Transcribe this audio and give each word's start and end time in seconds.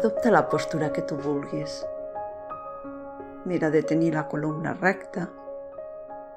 Adopta 0.00 0.30
la 0.30 0.48
postura 0.48 0.94
que 0.94 1.02
tu 1.02 1.14
vulguis. 1.14 1.84
Mira 3.44 3.68
de 3.68 3.82
tenir 3.82 4.14
la 4.14 4.22
columna 4.28 4.72
recta 4.72 5.26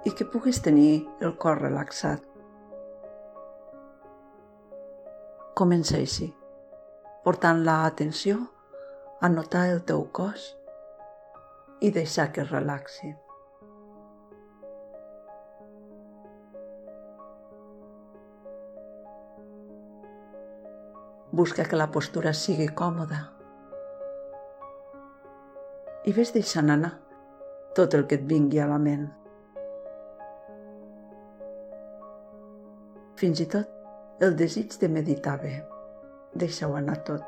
i 0.03 0.11
que 0.11 0.25
puguis 0.27 0.57
tenir 0.65 1.05
el 1.23 1.37
cor 1.39 1.61
relaxat. 1.63 2.25
Comença 5.55 5.95
així, 5.95 6.27
portant 7.23 7.63
la 7.63 7.77
atenció 7.85 8.41
a 9.21 9.29
notar 9.31 9.69
el 9.71 9.79
teu 9.87 10.03
cos 10.11 10.49
i 11.79 11.91
deixar 11.99 12.33
que 12.35 12.43
es 12.43 12.51
relaxi. 12.51 13.13
Busca 21.31 21.63
que 21.63 21.79
la 21.79 21.87
postura 21.95 22.35
sigui 22.35 22.67
còmoda 22.67 23.29
i 26.03 26.13
ves 26.15 26.33
deixant 26.35 26.71
anar 26.73 26.91
tot 27.77 27.93
el 27.97 28.07
que 28.07 28.17
et 28.19 28.25
vingui 28.29 28.59
a 28.59 28.67
la 28.69 28.79
ment. 28.81 29.05
Fins 33.19 33.39
i 33.39 33.47
tot 33.53 34.23
el 34.25 34.35
desig 34.39 34.75
de 34.81 34.89
meditar 34.91 35.37
bé. 35.41 35.53
Deixa-ho 36.35 36.75
anar 36.75 36.97
tot. 37.07 37.23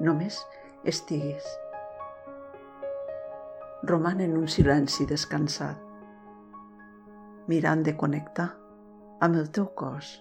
Només 0.00 0.38
estiguis. 0.92 1.44
Roman 3.90 4.20
en 4.24 4.36
un 4.38 4.48
silenci 4.48 5.06
descansat, 5.08 5.76
mirant 7.52 7.84
de 7.84 7.96
connectar 8.00 8.50
amb 9.20 9.36
el 9.40 9.48
teu 9.52 9.68
cos. 9.76 10.18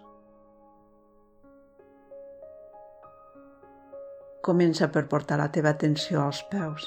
Comença 4.39 4.87
per 4.87 5.01
portar 5.11 5.35
la 5.41 5.49
teva 5.51 5.73
atenció 5.75 6.21
als 6.23 6.39
peus. 6.47 6.85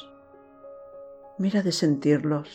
Mira 1.39 1.61
de 1.61 1.72
sentir-los, 1.77 2.55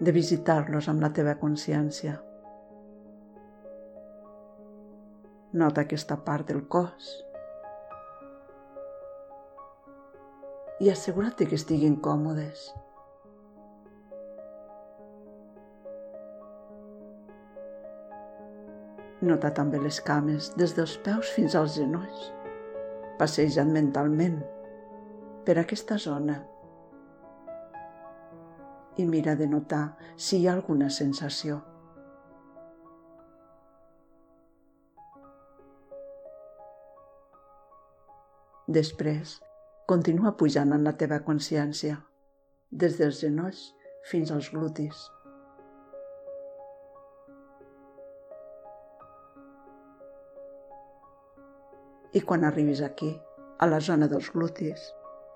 de 0.00 0.12
visitar-los 0.12 0.88
amb 0.92 1.00
la 1.00 1.08
teva 1.16 1.32
consciència. 1.40 2.18
Nota 5.62 5.86
aquesta 5.86 6.18
part 6.26 6.52
del 6.52 6.60
cos 6.74 7.08
i 10.84 10.92
assegura't 10.92 11.40
que 11.40 11.56
estiguin 11.56 11.96
còmodes. 12.04 12.68
Nota 19.24 19.56
també 19.56 19.80
les 19.80 20.04
cames 20.04 20.52
des 20.60 20.76
dels 20.76 21.00
peus 21.08 21.32
fins 21.32 21.56
als 21.56 21.80
genolls. 21.80 22.30
Passeja't 23.18 23.70
mentalment 23.72 24.40
per 25.46 25.58
aquesta 25.60 25.98
zona 25.98 26.38
i 28.96 29.04
mira 29.08 29.34
de 29.36 29.46
notar 29.48 29.84
si 30.16 30.38
hi 30.38 30.48
ha 30.48 30.56
alguna 30.56 30.88
sensació. 30.92 31.60
Després, 38.72 39.38
continua 39.90 40.36
pujant 40.40 40.72
en 40.72 40.84
la 40.86 40.94
teva 40.96 41.18
consciència, 41.26 41.98
des 42.70 42.94
dels 43.00 43.18
genolls 43.20 43.64
fins 44.08 44.30
als 44.32 44.48
glutis. 44.54 45.08
I 52.12 52.20
quan 52.20 52.44
arribis 52.44 52.82
aquí, 52.84 53.14
a 53.58 53.66
la 53.70 53.78
zona 53.80 54.08
dels 54.08 54.28
glutis, 54.34 54.82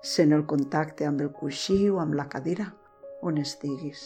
sent 0.05 0.35
el 0.35 0.43
contacte 0.51 1.07
amb 1.07 1.23
el 1.25 1.31
coixí 1.33 1.77
o 1.89 1.97
amb 2.03 2.13
la 2.19 2.27
cadira 2.29 2.67
on 3.25 3.39
estiguis. 3.41 4.03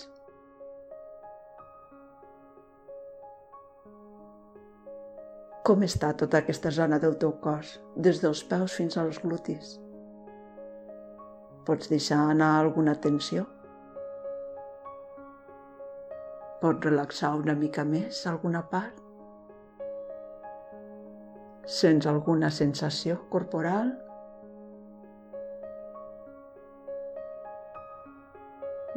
Com 5.68 5.84
està 5.86 6.14
tota 6.24 6.40
aquesta 6.40 6.72
zona 6.78 7.02
del 7.04 7.20
teu 7.20 7.36
cos, 7.44 7.76
des 8.08 8.24
dels 8.24 8.46
peus 8.54 8.80
fins 8.80 8.98
als 8.98 9.20
glutis? 9.26 9.76
Pots 11.68 11.92
deixar 11.92 12.24
anar 12.32 12.53
alguna 12.62 12.96
tensió? 13.03 13.44
Pots 16.64 16.88
relaxar 16.88 17.36
una 17.44 17.59
mica 17.59 17.84
més 17.84 18.26
alguna 18.32 18.64
part? 18.74 19.01
Sents 21.72 22.04
alguna 22.09 22.50
sensació 22.52 23.14
corporal? 23.32 23.94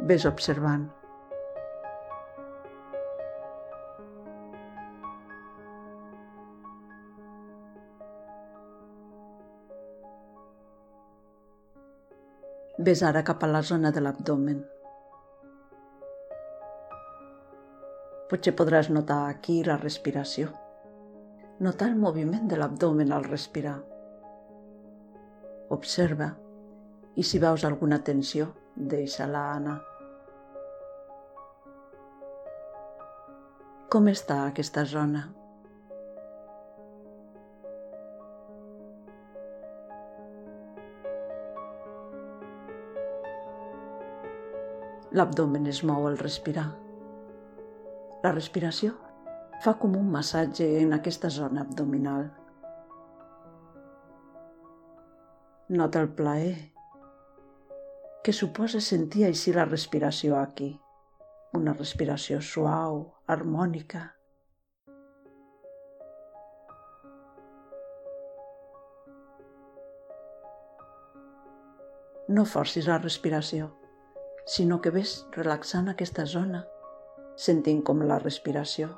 Ves 0.09 0.25
observant. 0.27 0.83
Ves 12.89 13.05
ara 13.07 13.23
cap 13.23 13.47
a 13.47 13.51
la 13.53 13.63
zona 13.71 13.93
de 13.95 14.03
l'abdomen. 14.03 14.59
Potser 18.27 18.57
podràs 18.59 18.91
notar 18.91 19.23
aquí 19.31 19.61
la 19.63 19.79
respiració. 19.79 20.51
Notar 21.63 21.87
el 21.87 21.95
moviment 21.95 22.49
de 22.51 22.57
l'abdomen 22.59 23.13
al 23.15 23.23
respirar. 23.23 23.77
Observa 25.71 26.33
i 27.15 27.23
si 27.23 27.39
veus 27.39 27.63
alguna 27.63 28.01
tensió, 28.03 28.49
deixa-la 28.75 29.43
anar. 29.53 29.75
Com 33.87 34.11
està 34.11 34.41
aquesta 34.49 34.83
zona? 34.83 35.23
L'abdomen 45.15 45.71
es 45.71 45.79
mou 45.87 46.11
al 46.11 46.19
respirar. 46.19 46.67
La 48.27 48.35
respiració 48.35 49.04
fa 49.65 49.73
com 49.81 49.95
un 49.97 50.09
massatge 50.13 50.65
en 50.77 50.91
aquesta 50.93 51.29
zona 51.33 51.63
abdominal. 51.65 52.27
Nota 55.79 56.01
el 56.05 56.09
plaer 56.17 56.51
que 58.21 58.33
suposa 58.39 58.81
sentir 58.87 59.23
així 59.25 59.53
la 59.55 59.63
respiració 59.65 60.35
aquí. 60.37 60.67
Una 61.57 61.73
respiració 61.73 62.37
suau, 62.45 62.99
harmònica. 63.25 64.03
No 72.37 72.45
forcis 72.51 72.91
la 72.91 72.99
respiració 73.01 73.71
sinó 74.57 74.77
que 74.81 74.93
ves 74.93 75.15
relaxant 75.39 75.89
aquesta 75.89 76.27
zona, 76.29 76.61
sentint 77.47 77.81
com 77.89 78.05
la 78.05 78.19
respiració 78.21 78.91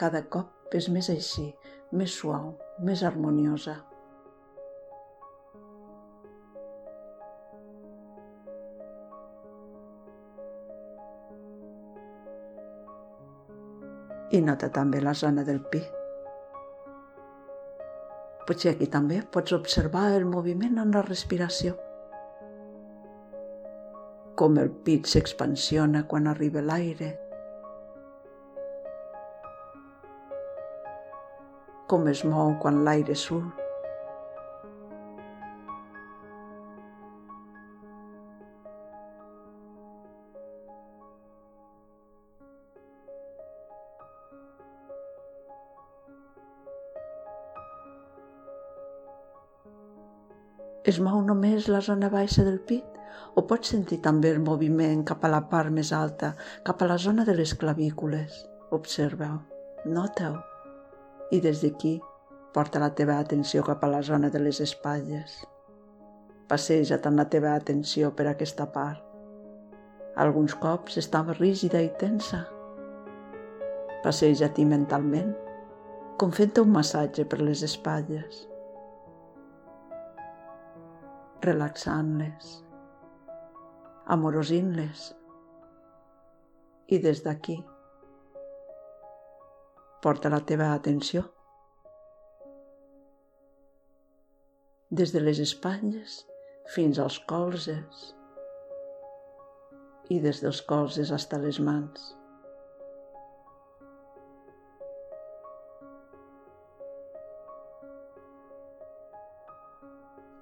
cada 0.00 0.24
cop 0.34 0.74
és 0.74 0.88
més 0.90 1.08
així, 1.12 1.48
més 1.92 2.14
suau, 2.18 2.54
més 2.82 3.02
harmoniosa. 3.06 3.76
I 14.34 14.40
nota 14.42 14.70
també 14.74 14.98
la 15.00 15.14
zona 15.14 15.44
del 15.46 15.62
pit. 15.70 15.86
Potser 18.44 18.74
aquí 18.74 18.90
també 18.90 19.22
pots 19.32 19.54
observar 19.56 20.08
el 20.18 20.26
moviment 20.28 20.80
en 20.82 20.90
la 20.96 21.04
respiració 21.06 21.78
com 24.34 24.56
el 24.58 24.70
pit 24.86 25.06
s'expansiona 25.06 26.00
quan 26.10 26.26
arriba 26.26 26.62
l'aire, 26.64 27.12
com 31.86 32.08
es 32.08 32.24
mou 32.24 32.54
quan 32.62 32.82
l'aire 32.86 33.16
surt. 33.18 33.60
Es 50.84 50.98
mou 51.00 51.22
només 51.24 51.68
la 51.72 51.80
zona 51.80 52.10
baixa 52.12 52.44
del 52.44 52.60
pit? 52.60 52.90
o 53.34 53.42
pots 53.50 53.72
sentir 53.72 54.00
també 54.02 54.30
el 54.34 54.40
moviment 54.46 55.04
cap 55.10 55.24
a 55.26 55.30
la 55.32 55.42
part 55.50 55.74
més 55.74 55.92
alta, 55.96 56.34
cap 56.66 56.82
a 56.82 56.90
la 56.90 56.98
zona 57.08 57.26
de 57.28 57.36
les 57.42 57.58
clavícules. 57.58 58.42
Observa-ho, 58.78 59.38
nota-ho 59.98 60.53
i 61.34 61.40
des 61.42 61.60
d'aquí 61.64 61.98
Porta 62.54 62.78
la 62.78 62.92
teva 62.94 63.16
atenció 63.18 63.64
cap 63.66 63.80
a 63.82 63.88
la 63.90 64.00
zona 64.06 64.28
de 64.30 64.38
les 64.38 64.60
espatlles. 64.62 65.32
Passeja't 66.46 67.08
amb 67.08 67.18
la 67.18 67.24
teva 67.32 67.56
atenció 67.58 68.12
per 68.14 68.28
aquesta 68.30 68.68
part. 68.76 69.00
Alguns 70.24 70.54
cops 70.62 71.00
estava 71.02 71.34
rígida 71.34 71.80
i 71.82 71.90
tensa. 71.98 72.44
Passeja-t'hi 74.06 74.68
mentalment, 74.70 75.34
com 76.22 76.30
fent 76.38 76.54
un 76.62 76.70
massatge 76.76 77.26
per 77.26 77.40
les 77.42 77.66
espatlles. 77.66 78.44
Relaxant-les, 81.42 82.56
amorosint-les. 84.14 85.08
I 86.94 87.02
des 87.02 87.26
d'aquí, 87.26 87.58
porta 90.04 90.28
la 90.32 90.42
teva 90.44 90.66
atenció 90.74 91.22
des 95.00 95.14
de 95.14 95.22
les 95.22 95.40
espatlles 95.44 96.18
fins 96.74 97.00
als 97.04 97.16
colzes 97.30 98.02
i 100.12 100.20
des 100.26 100.42
dels 100.44 100.60
colzes 100.68 101.14
fins 101.16 101.40
a 101.40 101.40
les 101.46 101.58
mans. 101.70 102.04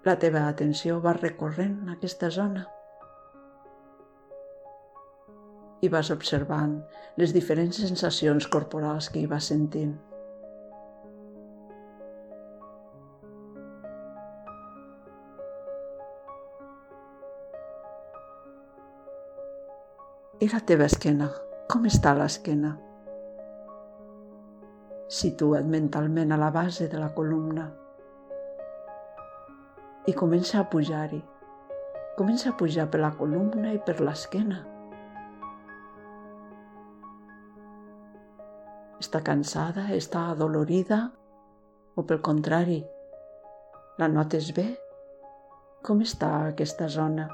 La 0.02 0.18
teva 0.18 0.48
atenció 0.50 0.98
va 1.00 1.14
recorrent 1.22 1.76
aquesta 1.94 2.34
zona 2.34 2.66
i 5.82 5.90
vas 5.90 6.12
observant 6.14 6.76
les 7.18 7.34
diferents 7.34 7.82
sensacions 7.82 8.46
corporals 8.54 9.10
que 9.10 9.18
hi 9.20 9.28
vas 9.30 9.50
sentint. 9.50 9.92
I 20.42 20.48
la 20.50 20.62
teva 20.66 20.86
esquena? 20.90 21.28
Com 21.70 21.84
està 21.90 22.14
l'esquena? 22.18 22.72
Situa't 25.12 25.68
mentalment 25.70 26.32
a 26.34 26.40
la 26.40 26.50
base 26.54 26.88
de 26.90 26.98
la 26.98 27.12
columna 27.14 27.68
i 30.10 30.12
comença 30.18 30.58
a 30.58 30.66
pujar-hi. 30.66 31.20
Comença 32.18 32.50
a 32.50 32.56
pujar 32.58 32.88
per 32.90 33.00
la 33.02 33.12
columna 33.18 33.70
i 33.76 33.78
per 33.86 34.00
l'esquena. 34.02 34.71
Està 39.02 39.18
cansada? 39.26 39.88
Està 39.96 40.28
adolorida? 40.30 40.98
O 41.98 42.04
pel 42.06 42.20
contrari, 42.22 42.78
la 43.98 44.06
notes 44.08 44.52
bé? 44.54 44.68
Com 45.82 46.04
està 46.04 46.28
aquesta 46.52 46.86
zona? 46.86 47.24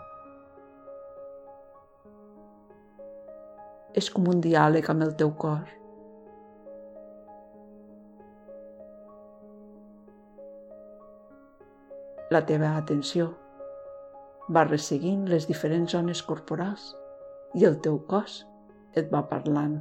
És 4.01 4.09
com 4.15 4.31
un 4.33 4.41
diàleg 4.47 4.89
amb 4.89 5.05
el 5.09 5.13
teu 5.21 5.35
cor. 5.45 5.69
La 12.33 12.43
teva 12.49 12.73
atenció 12.81 13.29
va 14.57 14.65
resseguint 14.71 15.29
les 15.29 15.45
diferents 15.53 15.93
zones 15.99 16.25
corporals 16.33 16.91
i 17.61 17.69
el 17.69 17.77
teu 17.85 18.01
cos 18.09 18.41
et 18.97 19.13
va 19.13 19.27
parlant. 19.29 19.79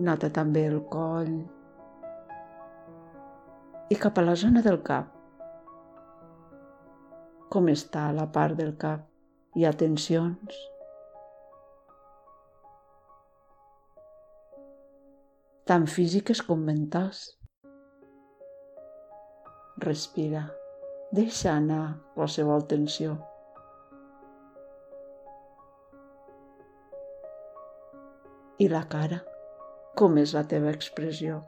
Nota 0.00 0.30
també 0.32 0.62
el 0.64 0.78
coll 0.88 1.32
i 3.92 3.96
cap 4.00 4.16
a 4.16 4.22
la 4.24 4.34
zona 4.42 4.62
del 4.64 4.78
cap. 4.86 5.10
Com 7.52 7.66
està 7.68 8.06
la 8.16 8.24
part 8.32 8.56
del 8.56 8.70
cap? 8.80 9.02
Hi 9.58 9.66
ha 9.66 9.72
tensions? 9.76 10.60
Tant 15.68 15.84
físiques 15.96 16.40
com 16.46 16.62
mentals. 16.68 17.24
Respira. 19.84 20.46
Deixa 21.18 21.52
anar 21.58 21.82
qualsevol 22.14 22.64
tensió. 22.72 23.18
I 28.64 28.70
la 28.72 28.84
cara? 28.94 29.20
Com 29.98 30.18
és 30.20 30.34
la 30.36 30.42
teva 30.50 30.70
expressió? 30.70 31.40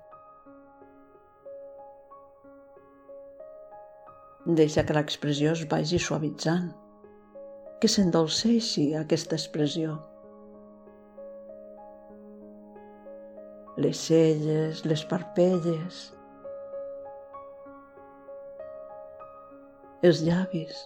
Deixa 4.61 4.83
que 4.83 4.97
l'expressió 4.97 5.53
es 5.55 5.63
vagi 5.71 6.01
suavitzant, 6.03 6.73
que 7.79 7.91
s'endolceixi 7.91 8.89
aquesta 8.99 9.39
expressió. 9.39 9.95
Les 13.87 14.03
celles, 14.09 14.83
les 14.91 15.05
parpelles, 15.13 16.03
els 20.03 20.25
llavis, 20.27 20.83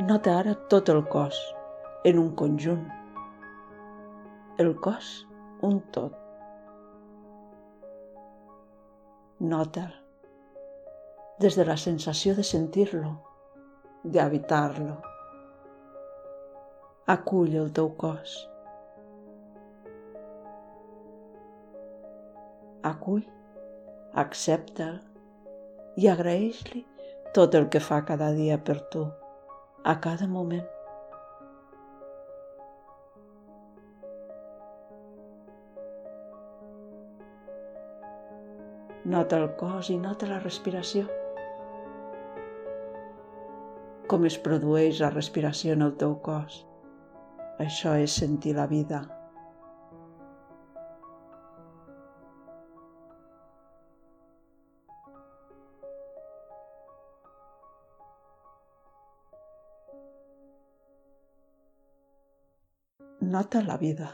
Nota 0.00 0.32
ara 0.38 0.54
tot 0.72 0.88
el 0.88 1.02
cos, 1.12 1.36
en 2.08 2.18
un 2.18 2.30
conjunt. 2.32 2.86
El 4.56 4.70
cos, 4.80 5.10
un 5.60 5.76
tot. 5.92 6.14
Nota'l, 9.50 9.92
des 11.44 11.60
de 11.60 11.68
la 11.68 11.76
sensació 11.76 12.32
de 12.38 12.46
sentir-lo, 12.52 13.12
d'habitar-lo. 14.16 14.96
Acull 17.18 17.60
el 17.60 17.68
teu 17.76 17.92
cos. 18.00 18.40
Acull, 22.96 23.24
accepta'l 24.24 25.00
i 26.00 26.08
agraeix-li 26.08 26.86
tot 27.36 27.52
el 27.54 27.68
que 27.68 27.84
fa 27.84 28.06
cada 28.08 28.32
dia 28.32 28.56
per 28.64 28.80
tu 28.94 29.10
a 29.84 30.00
cada 30.00 30.26
moment. 30.28 30.66
Nota 39.04 39.38
el 39.40 39.48
cos 39.56 39.88
i 39.90 39.96
nota 39.98 40.28
la 40.28 40.40
respiració. 40.42 41.06
Com 44.10 44.26
es 44.28 44.36
produeix 44.42 45.00
la 45.00 45.10
respiració 45.14 45.72
en 45.78 45.86
el 45.86 45.96
teu 46.02 46.18
cos. 46.26 46.60
Això 47.64 47.96
és 48.02 48.18
sentir 48.20 48.54
la 48.58 48.68
vida. 48.68 49.00
Nota 63.30 63.62
la 63.62 63.76
vida. 63.76 64.10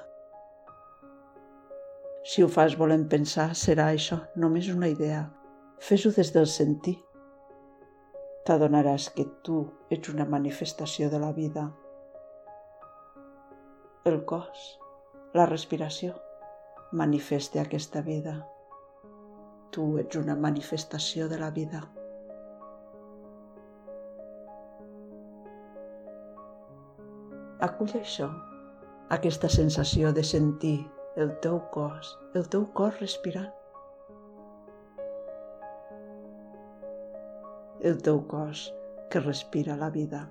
Si 2.23 2.43
ho 2.43 2.49
fas 2.53 2.75
volent 2.77 3.07
pensar, 3.09 3.47
serà 3.57 3.87
això, 3.89 4.19
només 4.37 4.67
una 4.69 4.91
idea. 4.93 5.23
Fes-ho 5.81 6.11
des 6.13 6.33
del 6.35 6.49
sentir. 6.53 6.99
T'adonaràs 8.45 9.07
que 9.17 9.25
tu 9.47 9.61
ets 9.97 10.11
una 10.13 10.27
manifestació 10.29 11.09
de 11.09 11.21
la 11.23 11.31
vida. 11.33 11.65
El 14.05 14.19
cos, 14.29 14.67
la 15.33 15.47
respiració, 15.49 16.13
manifesta 16.93 17.63
aquesta 17.63 18.03
vida. 18.05 18.35
Tu 19.73 19.87
ets 20.03 20.21
una 20.21 20.37
manifestació 20.37 21.31
de 21.33 21.39
la 21.41 21.49
vida. 21.57 21.81
Acull 27.71 27.97
això 28.03 28.29
aquesta 29.15 29.49
sensació 29.49 30.11
de 30.11 30.23
sentir 30.27 30.79
el 31.15 31.31
teu 31.45 31.61
cos, 31.71 32.09
el 32.35 32.49
teu 32.51 32.65
cos 32.75 32.99
respirant. 32.99 33.53
El 37.87 38.03
teu 38.03 38.19
cos 38.27 38.67
que 39.13 39.23
respira 39.23 39.77
la 39.79 39.91
vida. 39.95 40.27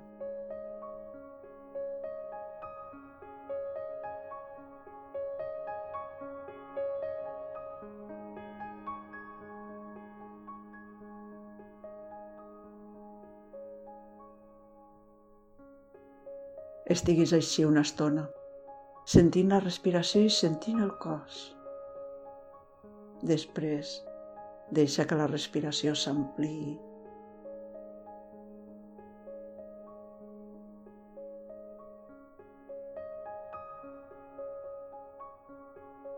Estiguis 16.86 17.32
així 17.34 17.64
una 17.66 17.82
estona 17.88 18.28
sentint 19.06 19.52
la 19.54 19.60
respiració 19.62 20.24
i 20.26 20.32
sentint 20.34 20.82
el 20.82 20.90
cos. 20.98 21.42
Després, 23.22 23.92
deixa 24.74 25.06
que 25.06 25.18
la 25.20 25.28
respiració 25.30 25.94
s'ampliï. 25.94 26.74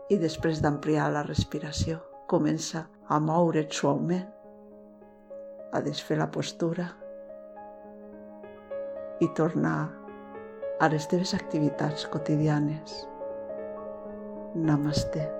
I 0.08 0.16
després 0.16 0.64
d'ampliar 0.64 1.10
la 1.12 1.26
respiració, 1.28 2.00
comença 2.32 2.86
a 3.12 3.20
moure't 3.20 3.68
suaument, 3.76 4.24
a 5.76 5.84
desfer 5.84 6.16
la 6.16 6.30
postura 6.32 6.88
i 9.20 9.28
tornar 9.36 9.97
a 10.80 10.88
les 10.88 11.08
teves 11.10 11.34
activitats 11.34 12.06
quotidianes. 12.06 13.02
Namaste. 14.54 15.37